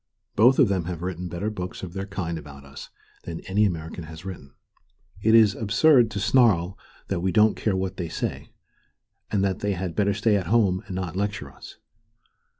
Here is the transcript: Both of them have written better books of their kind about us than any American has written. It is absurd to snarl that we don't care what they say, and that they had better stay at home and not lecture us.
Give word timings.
Both 0.35 0.57
of 0.57 0.67
them 0.67 0.85
have 0.85 1.03
written 1.03 1.27
better 1.29 1.51
books 1.51 1.83
of 1.83 1.93
their 1.93 2.07
kind 2.07 2.39
about 2.39 2.65
us 2.65 2.89
than 3.25 3.41
any 3.41 3.65
American 3.65 4.05
has 4.05 4.25
written. 4.25 4.55
It 5.21 5.35
is 5.35 5.53
absurd 5.53 6.09
to 6.09 6.19
snarl 6.19 6.75
that 7.09 7.19
we 7.19 7.31
don't 7.31 7.55
care 7.55 7.75
what 7.75 7.97
they 7.97 8.09
say, 8.09 8.49
and 9.29 9.43
that 9.43 9.59
they 9.59 9.73
had 9.73 9.95
better 9.95 10.15
stay 10.15 10.35
at 10.37 10.47
home 10.47 10.81
and 10.87 10.95
not 10.95 11.15
lecture 11.15 11.51
us. 11.51 11.77